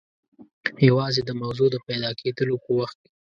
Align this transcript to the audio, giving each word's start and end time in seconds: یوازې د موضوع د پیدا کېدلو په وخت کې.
یوازې 0.87 1.21
د 1.25 1.29
موضوع 1.41 1.67
د 1.71 1.75
پیدا 1.87 2.11
کېدلو 2.19 2.55
په 2.63 2.71
وخت 2.79 2.97
کې. 3.01 3.09